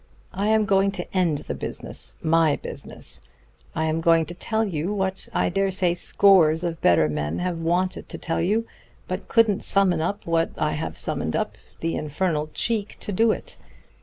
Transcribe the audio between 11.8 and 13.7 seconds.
the infernal cheek to do it.